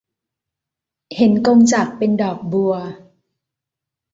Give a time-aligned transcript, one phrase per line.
[1.15, 2.73] เห็นกงจักรเป็นดอกบัว